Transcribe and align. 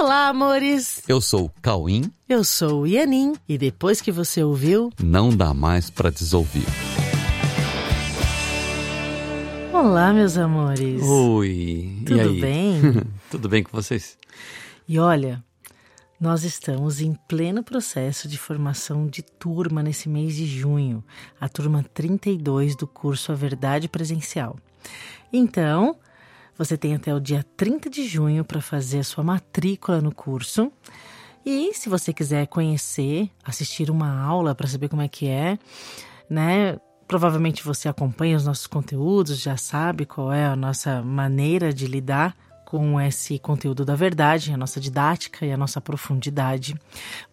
Olá, 0.00 0.28
amores! 0.28 1.02
Eu 1.06 1.20
sou 1.20 1.44
o 1.44 1.50
Cauim. 1.60 2.10
Eu 2.26 2.42
sou 2.42 2.82
o 2.82 2.86
Ianin. 2.86 3.34
E 3.46 3.58
depois 3.58 4.00
que 4.00 4.10
você 4.10 4.42
ouviu, 4.42 4.90
Não 4.98 5.28
dá 5.28 5.52
mais 5.52 5.90
pra 5.90 6.08
desouvir. 6.08 6.64
olá, 9.70 10.10
meus 10.14 10.38
amores. 10.38 11.02
Oi. 11.02 12.02
Tudo 12.06 12.16
e 12.16 12.20
aí? 12.20 12.40
bem? 12.40 12.80
Tudo 13.30 13.46
bem 13.46 13.62
com 13.62 13.70
vocês? 13.76 14.16
E 14.88 14.98
olha, 14.98 15.44
nós 16.18 16.44
estamos 16.44 17.02
em 17.02 17.12
pleno 17.28 17.62
processo 17.62 18.26
de 18.26 18.38
formação 18.38 19.06
de 19.06 19.20
turma 19.20 19.82
nesse 19.82 20.08
mês 20.08 20.34
de 20.34 20.46
junho, 20.46 21.04
a 21.38 21.46
turma 21.46 21.84
32 21.92 22.74
do 22.74 22.86
curso 22.86 23.32
A 23.32 23.34
Verdade 23.34 23.86
Presencial. 23.86 24.56
Então, 25.30 25.94
você 26.60 26.76
tem 26.76 26.94
até 26.94 27.14
o 27.14 27.18
dia 27.18 27.42
30 27.56 27.88
de 27.88 28.06
junho 28.06 28.44
para 28.44 28.60
fazer 28.60 28.98
a 28.98 29.04
sua 29.04 29.24
matrícula 29.24 29.98
no 30.02 30.14
curso. 30.14 30.70
E 31.44 31.72
se 31.72 31.88
você 31.88 32.12
quiser 32.12 32.46
conhecer, 32.48 33.30
assistir 33.42 33.90
uma 33.90 34.20
aula 34.20 34.54
para 34.54 34.68
saber 34.68 34.90
como 34.90 35.00
é 35.00 35.08
que 35.08 35.26
é, 35.26 35.58
né? 36.28 36.78
Provavelmente 37.08 37.64
você 37.64 37.88
acompanha 37.88 38.36
os 38.36 38.44
nossos 38.44 38.66
conteúdos, 38.66 39.40
já 39.40 39.56
sabe 39.56 40.04
qual 40.04 40.30
é 40.30 40.44
a 40.44 40.54
nossa 40.54 41.00
maneira 41.00 41.72
de 41.72 41.86
lidar 41.86 42.36
com 42.66 43.00
esse 43.00 43.38
conteúdo 43.38 43.82
da 43.82 43.96
verdade, 43.96 44.52
a 44.52 44.56
nossa 44.58 44.78
didática 44.78 45.46
e 45.46 45.52
a 45.52 45.56
nossa 45.56 45.80
profundidade. 45.80 46.74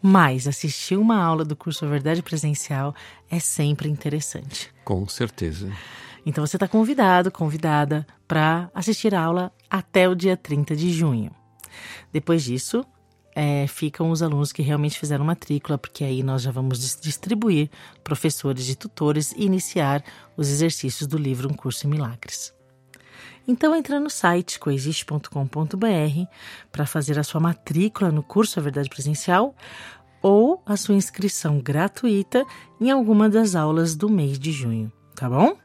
Mas 0.02 0.48
assistir 0.48 0.98
uma 0.98 1.22
aula 1.22 1.44
do 1.44 1.54
curso 1.54 1.86
Verdade 1.86 2.24
Presencial 2.24 2.96
é 3.30 3.42
sempre 3.42 3.90
interessante. 3.90 4.74
Com 4.86 5.06
certeza. 5.06 5.70
Então 6.28 6.46
você 6.46 6.58
está 6.58 6.68
convidado, 6.68 7.32
convidada 7.32 8.06
para 8.28 8.70
assistir 8.76 9.16
a 9.16 9.22
aula 9.22 9.50
até 9.70 10.10
o 10.10 10.14
dia 10.14 10.36
30 10.36 10.76
de 10.76 10.92
junho. 10.92 11.32
Depois 12.12 12.44
disso, 12.44 12.86
é, 13.34 13.66
ficam 13.66 14.12
os 14.12 14.22
alunos 14.22 14.52
que 14.52 14.62
realmente 14.62 15.00
fizeram 15.00 15.24
matrícula, 15.24 15.78
porque 15.78 16.04
aí 16.04 16.22
nós 16.22 16.42
já 16.42 16.52
vamos 16.52 16.80
dis- 16.80 17.00
distribuir 17.00 17.70
professores 18.04 18.68
e 18.68 18.76
tutores 18.76 19.32
e 19.38 19.46
iniciar 19.46 20.04
os 20.36 20.50
exercícios 20.50 21.08
do 21.08 21.18
livro 21.18 21.50
Um 21.50 21.54
Curso 21.54 21.88
em 21.88 21.92
Milagres. 21.92 22.54
Então 23.48 23.74
entra 23.74 23.98
no 23.98 24.10
site 24.10 24.60
coexiste.com.br 24.60 26.26
para 26.74 26.86
fazer 26.86 27.18
a 27.18 27.24
sua 27.24 27.40
matrícula 27.40 28.12
no 28.12 28.22
curso 28.22 28.60
A 28.60 28.64
Verdade 28.64 28.90
Presencial 28.90 29.56
ou 30.22 30.62
a 30.66 30.76
sua 30.76 30.96
inscrição 30.96 31.60
gratuita 31.60 32.44
em 32.82 32.92
alguma 32.92 33.30
das 33.30 33.56
aulas 33.56 33.96
do 33.96 34.10
mês 34.10 34.38
de 34.38 34.52
junho, 34.52 34.92
tá 35.16 35.30
bom? 35.30 35.56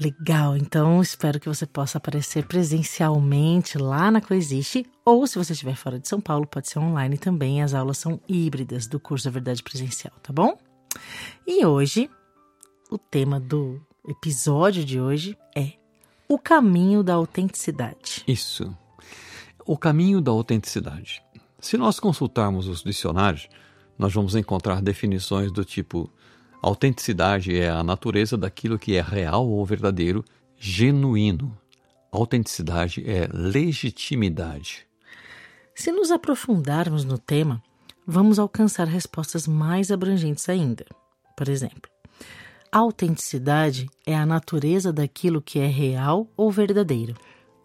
Legal, 0.00 0.56
então 0.56 1.02
espero 1.02 1.40
que 1.40 1.48
você 1.48 1.66
possa 1.66 1.98
aparecer 1.98 2.46
presencialmente 2.46 3.76
lá 3.76 4.12
na 4.12 4.20
Coexiste, 4.20 4.86
ou 5.04 5.26
se 5.26 5.36
você 5.36 5.52
estiver 5.52 5.74
fora 5.74 5.98
de 5.98 6.06
São 6.06 6.20
Paulo, 6.20 6.46
pode 6.46 6.68
ser 6.68 6.78
online 6.78 7.18
também. 7.18 7.62
As 7.62 7.74
aulas 7.74 7.98
são 7.98 8.20
híbridas 8.28 8.86
do 8.86 9.00
curso 9.00 9.26
A 9.26 9.30
Verdade 9.32 9.60
Presencial, 9.60 10.14
tá 10.22 10.32
bom? 10.32 10.56
E 11.44 11.66
hoje, 11.66 12.08
o 12.90 12.96
tema 12.96 13.40
do 13.40 13.80
episódio 14.06 14.84
de 14.84 15.00
hoje 15.00 15.36
é 15.56 15.72
o 16.28 16.38
caminho 16.38 17.02
da 17.02 17.14
autenticidade. 17.14 18.22
Isso. 18.28 18.72
O 19.66 19.76
caminho 19.76 20.20
da 20.20 20.30
autenticidade. 20.30 21.22
Se 21.58 21.76
nós 21.76 21.98
consultarmos 21.98 22.68
os 22.68 22.84
dicionários, 22.84 23.48
nós 23.98 24.14
vamos 24.14 24.36
encontrar 24.36 24.80
definições 24.80 25.50
do 25.50 25.64
tipo: 25.64 26.08
autenticidade 26.62 27.56
é 27.56 27.70
a 27.70 27.82
natureza 27.82 28.36
daquilo 28.36 28.78
que 28.78 28.96
é 28.96 29.02
real 29.02 29.48
ou 29.48 29.64
verdadeiro, 29.64 30.24
genuíno. 30.56 31.56
Autenticidade 32.10 33.04
é 33.08 33.28
legitimidade. 33.32 34.86
Se 35.74 35.92
nos 35.92 36.10
aprofundarmos 36.10 37.04
no 37.04 37.18
tema, 37.18 37.62
vamos 38.06 38.38
alcançar 38.38 38.86
respostas 38.86 39.46
mais 39.46 39.90
abrangentes 39.90 40.48
ainda. 40.48 40.84
Por 41.36 41.48
exemplo, 41.48 41.88
a 42.72 42.78
autenticidade 42.78 43.88
é 44.04 44.14
a 44.14 44.26
natureza 44.26 44.92
daquilo 44.92 45.40
que 45.40 45.58
é 45.58 45.66
real 45.66 46.26
ou 46.36 46.50
verdadeiro. 46.50 47.14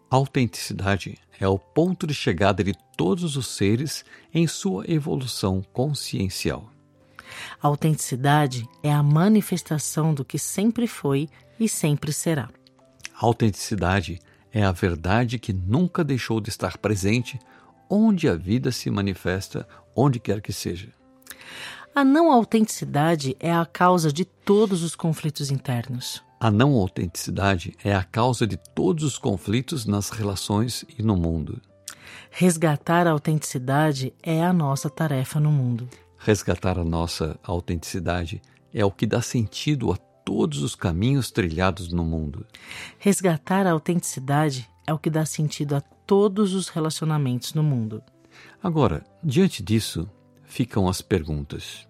Autenticidade 0.08 1.18
é 1.40 1.48
o 1.48 1.58
ponto 1.58 2.06
de 2.06 2.14
chegada 2.14 2.62
de 2.62 2.72
todos 2.96 3.36
os 3.36 3.48
seres 3.48 4.04
em 4.32 4.46
sua 4.46 4.84
evolução 4.88 5.60
consciencial. 5.72 6.73
A 7.62 7.66
autenticidade 7.68 8.68
é 8.82 8.92
a 8.92 9.02
manifestação 9.02 10.12
do 10.14 10.24
que 10.24 10.38
sempre 10.38 10.86
foi 10.86 11.28
e 11.58 11.68
sempre 11.68 12.12
será. 12.12 12.48
Autenticidade 13.16 14.20
é 14.52 14.62
a 14.62 14.72
verdade 14.72 15.38
que 15.38 15.52
nunca 15.52 16.04
deixou 16.04 16.40
de 16.40 16.48
estar 16.48 16.78
presente 16.78 17.38
onde 17.88 18.28
a 18.28 18.34
vida 18.34 18.72
se 18.72 18.90
manifesta, 18.90 19.66
onde 19.94 20.18
quer 20.18 20.40
que 20.40 20.52
seja. 20.52 20.88
A 21.94 22.02
não 22.02 22.32
autenticidade 22.32 23.36
é 23.38 23.52
a 23.52 23.64
causa 23.64 24.12
de 24.12 24.24
todos 24.24 24.82
os 24.82 24.96
conflitos 24.96 25.50
internos. 25.50 26.22
A 26.40 26.50
não 26.50 26.74
autenticidade 26.74 27.74
é 27.84 27.94
a 27.94 28.02
causa 28.02 28.46
de 28.46 28.56
todos 28.56 29.04
os 29.04 29.16
conflitos 29.16 29.86
nas 29.86 30.10
relações 30.10 30.84
e 30.98 31.02
no 31.02 31.16
mundo. 31.16 31.60
Resgatar 32.30 33.06
a 33.06 33.12
autenticidade 33.12 34.12
é 34.22 34.42
a 34.42 34.52
nossa 34.52 34.90
tarefa 34.90 35.38
no 35.38 35.50
mundo. 35.50 35.88
Resgatar 36.24 36.78
a 36.78 36.84
nossa 36.84 37.38
autenticidade 37.42 38.40
é 38.72 38.82
o 38.82 38.90
que 38.90 39.04
dá 39.04 39.20
sentido 39.20 39.92
a 39.92 39.96
todos 40.24 40.62
os 40.62 40.74
caminhos 40.74 41.30
trilhados 41.30 41.92
no 41.92 42.02
mundo. 42.02 42.46
Resgatar 42.98 43.66
a 43.66 43.72
autenticidade 43.72 44.66
é 44.86 44.94
o 44.94 44.98
que 44.98 45.10
dá 45.10 45.26
sentido 45.26 45.76
a 45.76 45.82
todos 45.82 46.54
os 46.54 46.70
relacionamentos 46.70 47.52
no 47.52 47.62
mundo. 47.62 48.02
Agora, 48.62 49.04
diante 49.22 49.62
disso, 49.62 50.08
ficam 50.44 50.88
as 50.88 51.02
perguntas: 51.02 51.86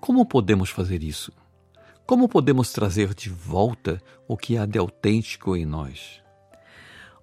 como 0.00 0.24
podemos 0.24 0.70
fazer 0.70 1.02
isso? 1.02 1.32
Como 2.06 2.28
podemos 2.28 2.70
trazer 2.70 3.12
de 3.12 3.28
volta 3.28 4.00
o 4.28 4.36
que 4.36 4.56
há 4.56 4.66
de 4.66 4.78
autêntico 4.78 5.56
em 5.56 5.66
nós? 5.66 6.22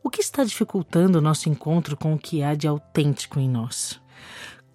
O 0.04 0.10
que 0.10 0.20
está 0.20 0.44
dificultando 0.44 1.20
o 1.20 1.22
nosso 1.22 1.48
encontro 1.48 1.96
com 1.96 2.14
o 2.14 2.20
que 2.20 2.44
há 2.44 2.56
de 2.56 2.68
autêntico 2.68 3.40
em 3.40 3.48
nós? 3.48 4.04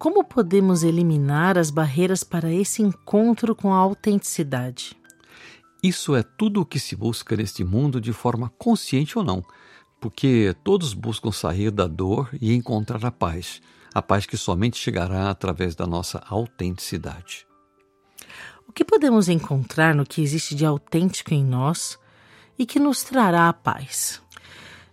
Como 0.01 0.23
podemos 0.23 0.81
eliminar 0.81 1.59
as 1.59 1.69
barreiras 1.69 2.23
para 2.23 2.51
esse 2.51 2.81
encontro 2.81 3.55
com 3.55 3.71
a 3.71 3.77
autenticidade? 3.77 4.97
Isso 5.83 6.15
é 6.15 6.23
tudo 6.23 6.59
o 6.59 6.65
que 6.65 6.79
se 6.79 6.95
busca 6.95 7.35
neste 7.35 7.63
mundo 7.63 8.01
de 8.01 8.11
forma 8.11 8.51
consciente 8.57 9.15
ou 9.15 9.23
não, 9.23 9.45
porque 9.99 10.55
todos 10.63 10.95
buscam 10.95 11.31
sair 11.31 11.69
da 11.69 11.85
dor 11.85 12.31
e 12.41 12.51
encontrar 12.51 13.05
a 13.05 13.11
paz, 13.11 13.61
a 13.93 14.01
paz 14.01 14.25
que 14.25 14.35
somente 14.37 14.75
chegará 14.75 15.29
através 15.29 15.75
da 15.75 15.85
nossa 15.85 16.17
autenticidade. 16.27 17.45
O 18.67 18.71
que 18.73 18.83
podemos 18.83 19.29
encontrar 19.29 19.93
no 19.93 20.03
que 20.03 20.23
existe 20.23 20.55
de 20.55 20.65
autêntico 20.65 21.31
em 21.31 21.45
nós 21.45 21.95
e 22.57 22.65
que 22.65 22.79
nos 22.79 23.03
trará 23.03 23.47
a 23.47 23.53
paz? 23.53 24.19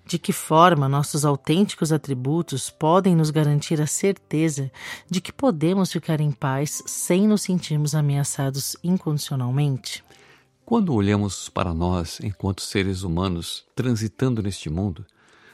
De 0.09 0.19
que 0.19 0.33
forma 0.33 0.89
nossos 0.89 1.23
autênticos 1.23 1.93
atributos 1.93 2.71
podem 2.71 3.15
nos 3.15 3.29
garantir 3.29 3.79
a 3.79 3.87
certeza 3.87 4.73
de 5.07 5.21
que 5.21 5.31
podemos 5.31 5.93
ficar 5.93 6.19
em 6.19 6.33
paz 6.33 6.83
sem 6.87 7.29
nos 7.29 7.43
sentirmos 7.43 7.95
ameaçados 7.95 8.75
incondicionalmente? 8.83 10.03
Quando 10.65 10.95
olhamos 10.95 11.51
para 11.51 11.75
nós 11.75 12.21
enquanto 12.23 12.63
seres 12.63 13.03
humanos 13.03 13.67
transitando 13.77 14.43
neste 14.43 14.71
mundo, 14.71 15.05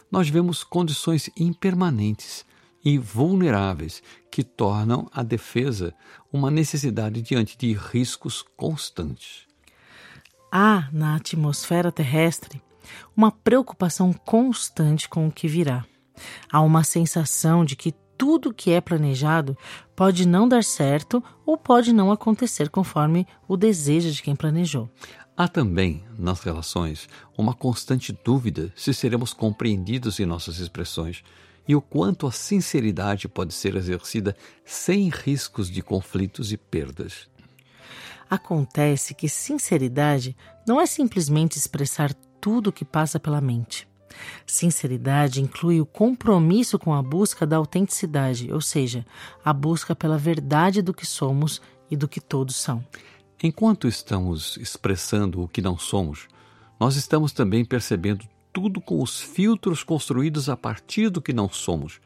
nós 0.09 0.29
vemos 0.29 0.63
condições 0.63 1.29
impermanentes 1.37 2.47
e 2.85 2.97
vulneráveis 2.97 4.05
que 4.31 4.45
tornam 4.45 5.11
a 5.13 5.25
defesa 5.25 5.93
uma 6.33 6.49
necessidade 6.49 7.21
diante 7.23 7.59
de 7.59 7.73
riscos 7.73 8.45
constantes. 8.57 9.49
Há 10.53 10.89
na 10.93 11.17
atmosfera 11.17 11.91
terrestre 11.91 12.63
uma 13.17 13.31
preocupação 13.31 14.13
constante 14.13 15.09
com 15.09 15.27
o 15.27 15.33
que 15.33 15.49
virá. 15.49 15.85
Há 16.51 16.61
uma 16.61 16.85
sensação 16.85 17.65
de 17.65 17.77
que 17.77 17.93
tudo 18.17 18.55
que 18.55 18.71
é 18.71 18.81
planejado 18.81 19.57
pode 19.97 20.27
não 20.27 20.49
dar 20.49 20.63
certo 20.63 21.23
ou 21.45 21.57
pode 21.57 21.93
não 21.93 22.13
acontecer 22.13 22.69
conforme 22.71 23.27
o 23.49 23.57
desejo 23.57 24.11
de 24.11 24.23
quem 24.23 24.37
planejou. 24.37 24.89
Há 25.37 25.49
também, 25.49 26.05
nas 26.17 26.41
relações, 26.41 27.09
uma 27.37 27.53
constante 27.53 28.17
dúvida 28.25 28.73
se 28.77 28.95
seremos 28.95 29.33
compreendidos 29.33 30.21
em 30.21 30.27
nossas 30.27 30.59
expressões 30.59 31.25
e 31.67 31.75
o 31.75 31.81
quanto 31.81 32.27
a 32.27 32.33
sinceridade 32.33 33.27
pode 33.27 33.53
ser 33.53 33.75
exercida 33.75 34.37
sem 34.65 35.09
riscos 35.09 35.69
de 35.69 35.83
conflitos 35.83 36.53
e 36.53 36.57
perdas. 36.57 37.29
Acontece 38.31 39.15
que 39.15 39.29
sinceridade 39.29 40.37
não 40.67 40.81
é 40.81 40.87
simplesmente 40.87 41.59
expressar 41.59 42.15
tudo 42.45 42.71
que 42.71 42.85
passa 42.85 43.19
pela 43.19 43.41
mente. 43.41 43.89
Sinceridade 44.47 45.41
inclui 45.41 45.81
o 45.81 45.87
compromisso 45.87 46.79
com 46.79 46.93
a 46.93 47.03
busca 47.03 47.47
da 47.47 47.57
autenticidade, 47.57 48.53
ou 48.53 48.61
seja, 48.61 49.07
a 49.43 49.51
busca 49.51 49.97
pela 49.97 50.19
verdade 50.19 50.83
do 50.83 50.93
que 50.93 51.07
somos 51.07 51.63
e 51.91 51.97
do 51.97 52.07
que 52.07 52.21
todos 52.21 52.57
são. 52.57 52.85
Enquanto 53.43 53.89
estamos 53.89 54.59
expressando 54.59 55.43
o 55.43 55.49
que 55.49 55.63
não 55.63 55.79
somos, 55.79 56.29
nós 56.79 56.97
estamos 56.97 57.33
também 57.33 57.65
percebendo 57.65 58.27
tudo 58.53 58.79
com 58.79 59.03
os 59.03 59.19
filtros 59.19 59.83
construídos 59.83 60.51
a 60.51 60.57
partir 60.57 61.09
do 61.09 61.23
que 61.23 61.33
não 61.33 61.49
somos, 61.49 61.99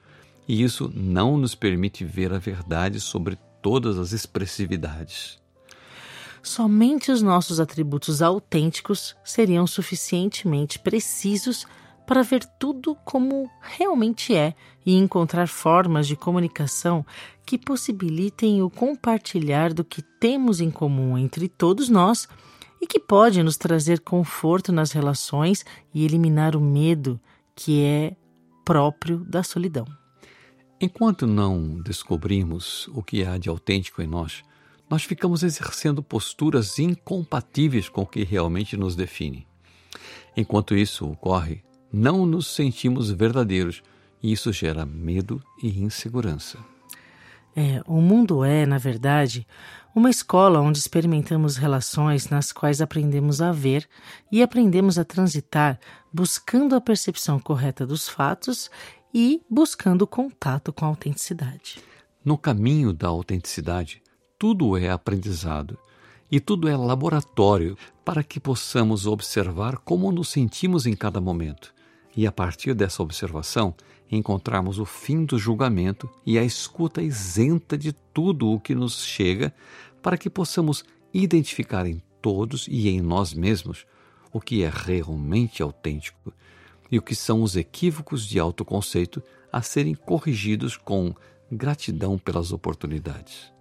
e 0.46 0.62
isso 0.62 0.88
não 0.94 1.36
nos 1.36 1.56
permite 1.56 2.04
ver 2.04 2.32
a 2.32 2.38
verdade 2.38 3.00
sobre 3.00 3.36
todas 3.60 3.98
as 3.98 4.12
expressividades. 4.12 5.40
Somente 6.42 7.10
os 7.10 7.22
nossos 7.22 7.60
atributos 7.60 8.22
autênticos 8.22 9.16
seriam 9.24 9.66
suficientemente 9.66 10.78
precisos 10.78 11.66
para 12.06 12.22
ver 12.22 12.42
tudo 12.58 12.96
como 13.04 13.50
realmente 13.60 14.34
é 14.34 14.54
e 14.84 14.94
encontrar 14.96 15.46
formas 15.46 16.06
de 16.06 16.16
comunicação 16.16 17.04
que 17.44 17.58
possibilitem 17.58 18.62
o 18.62 18.70
compartilhar 18.70 19.74
do 19.74 19.84
que 19.84 20.00
temos 20.00 20.60
em 20.60 20.70
comum 20.70 21.18
entre 21.18 21.48
todos 21.48 21.90
nós 21.90 22.26
e 22.80 22.86
que 22.86 22.98
pode 22.98 23.42
nos 23.42 23.56
trazer 23.56 24.00
conforto 24.00 24.72
nas 24.72 24.92
relações 24.92 25.64
e 25.92 26.04
eliminar 26.04 26.56
o 26.56 26.60
medo 26.60 27.20
que 27.54 27.82
é 27.82 28.16
próprio 28.64 29.18
da 29.24 29.42
solidão. 29.42 29.84
Enquanto 30.80 31.26
não 31.26 31.80
descobrimos 31.82 32.88
o 32.94 33.02
que 33.02 33.24
há 33.24 33.36
de 33.36 33.48
autêntico 33.48 34.00
em 34.00 34.06
nós, 34.06 34.44
nós 34.88 35.04
ficamos 35.04 35.42
exercendo 35.42 36.02
posturas 36.02 36.78
incompatíveis 36.78 37.88
com 37.88 38.02
o 38.02 38.06
que 38.06 38.24
realmente 38.24 38.76
nos 38.76 38.96
define. 38.96 39.46
Enquanto 40.36 40.76
isso 40.76 41.10
ocorre, 41.10 41.62
não 41.92 42.24
nos 42.24 42.46
sentimos 42.46 43.10
verdadeiros 43.10 43.82
e 44.22 44.32
isso 44.32 44.52
gera 44.52 44.86
medo 44.86 45.42
e 45.62 45.80
insegurança. 45.80 46.58
É, 47.56 47.82
o 47.86 48.00
mundo 48.00 48.44
é, 48.44 48.64
na 48.64 48.78
verdade, 48.78 49.46
uma 49.94 50.10
escola 50.10 50.60
onde 50.60 50.78
experimentamos 50.78 51.56
relações 51.56 52.28
nas 52.28 52.52
quais 52.52 52.80
aprendemos 52.80 53.42
a 53.42 53.50
ver 53.50 53.88
e 54.30 54.42
aprendemos 54.42 54.98
a 54.98 55.04
transitar 55.04 55.78
buscando 56.12 56.76
a 56.76 56.80
percepção 56.80 57.38
correta 57.40 57.86
dos 57.86 58.08
fatos 58.08 58.70
e 59.12 59.42
buscando 59.50 60.06
contato 60.06 60.72
com 60.72 60.84
a 60.84 60.88
autenticidade. 60.88 61.80
No 62.24 62.38
caminho 62.38 62.92
da 62.92 63.08
autenticidade, 63.08 64.02
tudo 64.38 64.76
é 64.76 64.88
aprendizado 64.88 65.76
e 66.30 66.38
tudo 66.38 66.68
é 66.68 66.76
laboratório 66.76 67.76
para 68.04 68.22
que 68.22 68.38
possamos 68.38 69.04
observar 69.04 69.78
como 69.78 70.12
nos 70.12 70.28
sentimos 70.28 70.86
em 70.86 70.94
cada 70.94 71.20
momento 71.20 71.74
e, 72.16 72.24
a 72.24 72.30
partir 72.30 72.72
dessa 72.72 73.02
observação, 73.02 73.74
encontrarmos 74.10 74.78
o 74.78 74.84
fim 74.84 75.24
do 75.24 75.38
julgamento 75.38 76.08
e 76.24 76.38
a 76.38 76.44
escuta 76.44 77.02
isenta 77.02 77.76
de 77.76 77.92
tudo 77.92 78.48
o 78.48 78.60
que 78.60 78.76
nos 78.76 79.04
chega 79.04 79.52
para 80.00 80.16
que 80.16 80.30
possamos 80.30 80.84
identificar 81.12 81.84
em 81.84 82.00
todos 82.22 82.68
e 82.68 82.88
em 82.88 83.00
nós 83.00 83.34
mesmos 83.34 83.86
o 84.32 84.40
que 84.40 84.62
é 84.62 84.70
realmente 84.72 85.62
autêntico 85.62 86.32
e 86.90 86.96
o 86.96 87.02
que 87.02 87.14
são 87.14 87.42
os 87.42 87.56
equívocos 87.56 88.24
de 88.24 88.38
autoconceito 88.38 89.20
a 89.52 89.62
serem 89.62 89.94
corrigidos 89.94 90.76
com 90.76 91.12
gratidão 91.50 92.16
pelas 92.16 92.52
oportunidades. 92.52 93.57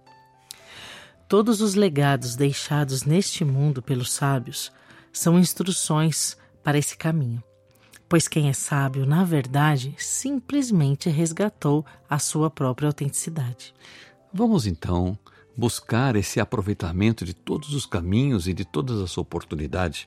Todos 1.28 1.60
os 1.60 1.74
legados 1.74 2.36
deixados 2.36 3.04
neste 3.04 3.44
mundo 3.44 3.82
pelos 3.82 4.10
sábios 4.10 4.72
são 5.12 5.38
instruções 5.38 6.38
para 6.64 6.78
esse 6.78 6.96
caminho, 6.96 7.44
pois 8.08 8.26
quem 8.26 8.48
é 8.48 8.54
sábio, 8.54 9.04
na 9.04 9.24
verdade, 9.24 9.94
simplesmente 9.98 11.10
resgatou 11.10 11.84
a 12.08 12.18
sua 12.18 12.48
própria 12.48 12.86
autenticidade. 12.86 13.74
Vamos 14.32 14.66
então 14.66 15.18
buscar 15.54 16.16
esse 16.16 16.40
aproveitamento 16.40 17.26
de 17.26 17.34
todos 17.34 17.74
os 17.74 17.84
caminhos 17.84 18.48
e 18.48 18.54
de 18.54 18.64
todas 18.64 18.98
as 18.98 19.18
oportunidades 19.18 20.06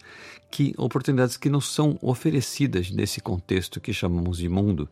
que 0.49 0.73
oportunidades 0.75 1.37
que 1.37 1.49
nos 1.49 1.71
são 1.71 1.99
oferecidas 2.01 2.89
nesse 2.89 3.21
contexto 3.21 3.79
que 3.79 3.93
chamamos 3.93 4.39
de 4.39 4.49
mundo, 4.49 4.89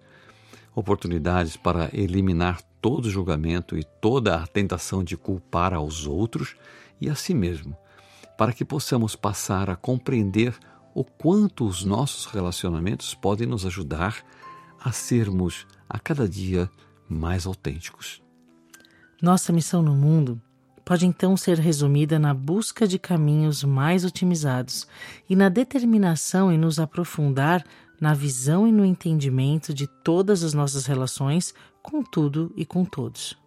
oportunidades 0.80 1.56
para 1.56 1.90
eliminar 1.94 2.62
todo 2.81 3.10
julgamento 3.10 3.78
e 3.78 3.84
toda 3.84 4.36
a 4.36 4.48
tentação 4.48 5.04
de 5.04 5.18
culpar 5.18 5.74
aos 5.74 6.08
outros 6.08 6.56
e 7.00 7.10
a 7.10 7.16
si 7.16 7.34
mesmo, 7.34 7.78
para 8.38 8.54
que 8.54 8.66
possamos 8.66 9.16
passar 9.16 9.70
a 9.70 9.76
compreender 9.76 10.58
o 10.94 11.04
quanto 11.04 11.66
os 11.66 11.84
nossos 11.84 12.26
relacionamentos 12.26 13.14
podem 13.14 13.48
nos 13.48 13.66
ajudar 13.66 14.24
a 14.80 14.92
sermos 14.92 15.68
a 15.88 16.00
cada 16.00 16.28
dia 16.28 16.70
mais 17.08 17.46
autênticos. 17.46 18.22
Nossa 19.22 19.52
missão 19.52 19.81
no 19.81 19.94
mundo 19.94 20.42
pode 20.86 21.06
então 21.06 21.38
ser 21.38 21.60
resumida 21.60 22.18
na 22.18 22.34
busca 22.34 22.88
de 22.88 22.98
caminhos 22.98 23.64
mais 23.64 24.04
otimizados 24.04 24.88
e 25.30 25.36
na 25.36 25.50
determinação 25.50 26.52
em 26.52 26.58
nos 26.58 26.80
aprofundar 26.80 27.64
na 28.00 28.13
visão 28.13 28.68
e 28.68 28.72
no 28.72 28.86
entendimento 28.86 29.74
de 29.74 29.88
todas 29.88 30.44
as 30.44 30.54
nossas 30.54 30.86
relações 30.86 31.54
com 31.81 32.04
tudo 32.04 32.51
e 32.56 32.66
com 32.66 32.86
todos. 32.86 33.38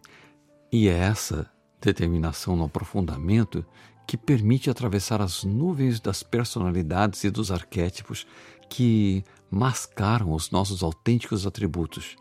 E 0.70 0.88
é 0.88 0.96
essa 0.96 1.50
determinação 1.80 2.56
no 2.56 2.64
aprofundamento 2.64 3.64
que 4.06 4.16
permite 4.16 4.70
atravessar 4.70 5.20
as 5.20 5.44
nuvens 5.44 6.00
das 6.00 6.22
personalidades 6.22 7.24
e 7.24 7.30
dos 7.30 7.50
arquétipos 7.50 8.26
que 8.68 9.24
mascaram 9.50 10.32
os 10.32 10.50
nossos 10.50 10.82
autênticos 10.82 11.46
atributos, 11.46 12.16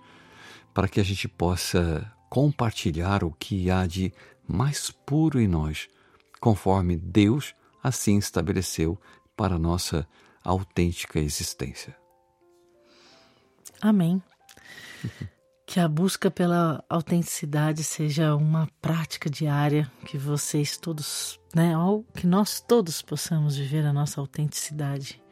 para 0.73 0.87
que 0.87 0.99
a 0.99 1.03
gente 1.03 1.27
possa 1.27 2.11
compartilhar 2.29 3.23
o 3.23 3.31
que 3.31 3.69
há 3.69 3.85
de 3.85 4.13
mais 4.47 4.91
puro 4.91 5.39
em 5.39 5.47
nós, 5.47 5.87
conforme 6.39 6.95
Deus 6.97 7.53
assim 7.83 8.17
estabeleceu 8.17 8.99
para 9.35 9.55
a 9.55 9.59
nossa 9.59 10.07
autêntica 10.43 11.19
existência. 11.19 12.00
Amém. 13.81 14.21
Que 15.63 15.79
a 15.79 15.87
busca 15.87 16.29
pela 16.29 16.83
autenticidade 16.89 17.81
seja 17.81 18.35
uma 18.35 18.67
prática 18.81 19.29
diária, 19.29 19.89
que 20.05 20.17
vocês 20.17 20.75
todos, 20.75 21.39
né, 21.55 21.77
ou 21.77 22.03
que 22.13 22.27
nós 22.27 22.59
todos 22.59 23.01
possamos 23.01 23.55
viver 23.55 23.85
a 23.85 23.93
nossa 23.93 24.19
autenticidade, 24.19 25.23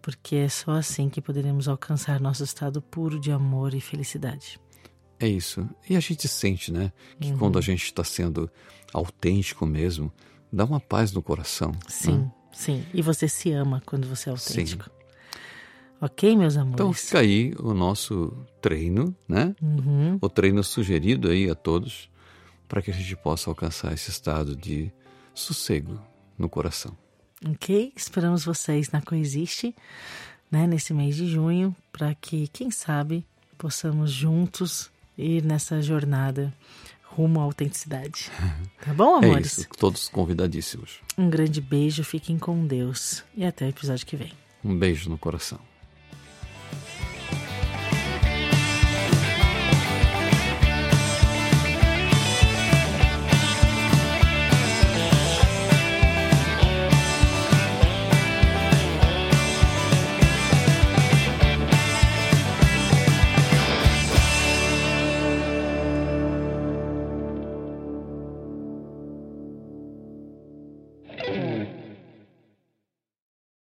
porque 0.00 0.36
é 0.36 0.48
só 0.48 0.70
assim 0.70 1.08
que 1.08 1.20
poderemos 1.20 1.66
alcançar 1.66 2.20
nosso 2.20 2.44
estado 2.44 2.80
puro 2.80 3.18
de 3.18 3.32
amor 3.32 3.74
e 3.74 3.80
felicidade. 3.80 4.60
É 5.18 5.26
isso. 5.26 5.68
E 5.90 5.96
a 5.96 6.00
gente 6.00 6.28
sente, 6.28 6.72
né? 6.72 6.92
Que 7.20 7.32
uhum. 7.32 7.38
quando 7.38 7.58
a 7.58 7.62
gente 7.62 7.86
está 7.86 8.04
sendo 8.04 8.48
autêntico 8.92 9.66
mesmo, 9.66 10.12
dá 10.52 10.64
uma 10.64 10.78
paz 10.78 11.10
no 11.10 11.22
coração. 11.22 11.72
Sim, 11.88 12.18
né? 12.18 12.32
sim. 12.52 12.86
E 12.94 13.02
você 13.02 13.26
se 13.26 13.50
ama 13.50 13.82
quando 13.84 14.06
você 14.06 14.28
é 14.28 14.32
autêntico. 14.32 14.84
Sim. 14.84 14.95
Ok, 16.00 16.36
meus 16.36 16.56
amores? 16.56 16.74
Então 16.74 16.92
fica 16.92 17.20
aí 17.20 17.54
o 17.58 17.72
nosso 17.72 18.36
treino, 18.60 19.14
né? 19.26 19.54
Uhum. 19.62 20.18
O 20.20 20.28
treino 20.28 20.62
sugerido 20.62 21.28
aí 21.28 21.48
a 21.48 21.54
todos 21.54 22.10
para 22.68 22.82
que 22.82 22.90
a 22.90 22.94
gente 22.94 23.16
possa 23.16 23.50
alcançar 23.50 23.92
esse 23.92 24.10
estado 24.10 24.54
de 24.56 24.92
sossego 25.34 26.00
no 26.38 26.48
coração. 26.48 26.96
Ok? 27.44 27.92
Esperamos 27.94 28.44
vocês 28.44 28.90
na 28.90 29.00
Coexiste, 29.00 29.74
né, 30.50 30.66
nesse 30.66 30.92
mês 30.92 31.16
de 31.16 31.26
junho, 31.26 31.74
para 31.92 32.14
que, 32.14 32.48
quem 32.48 32.70
sabe, 32.70 33.24
possamos 33.58 34.10
juntos 34.10 34.90
ir 35.16 35.42
nessa 35.42 35.80
jornada 35.80 36.52
rumo 37.04 37.40
à 37.40 37.44
autenticidade. 37.44 38.30
Tá 38.84 38.94
bom, 38.94 39.20
é 39.20 39.26
amores? 39.26 39.58
É 39.58 39.62
isso, 39.62 39.68
todos 39.76 40.08
convidadíssimos. 40.08 41.00
Um 41.18 41.28
grande 41.28 41.60
beijo, 41.60 42.04
fiquem 42.04 42.38
com 42.38 42.64
Deus 42.66 43.24
e 43.36 43.44
até 43.44 43.66
o 43.66 43.68
episódio 43.68 44.06
que 44.06 44.14
vem. 44.16 44.32
Um 44.64 44.78
beijo 44.78 45.10
no 45.10 45.18
coração. 45.18 45.58